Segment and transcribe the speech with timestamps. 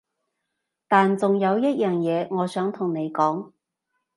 [0.87, 3.51] 但仲有一樣嘢我想同你講